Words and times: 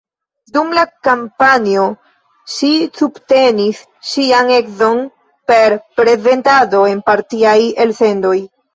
Dum 0.55 0.69
la 0.77 0.85
kampanjo 1.07 1.83
ŝi 2.55 2.71
subtenis 3.01 3.83
ŝian 4.15 4.51
edzon 4.59 5.07
per 5.53 5.79
prezentado 6.03 6.85
en 6.97 7.09
partiaj 7.13 7.59
elsendoj. 7.89 8.39